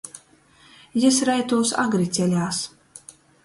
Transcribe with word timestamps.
Jis 1.03 1.21
reitūs 1.31 1.75
agri 1.87 2.11
ceļās. 2.19 2.67